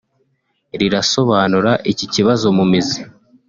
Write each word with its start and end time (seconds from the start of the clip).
rirasobanura 0.79 1.71
iki 1.91 2.05
kibazo 2.13 2.45
mu 2.57 2.63
mizi 2.71 2.99